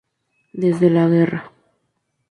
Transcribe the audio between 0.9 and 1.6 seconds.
la guerra.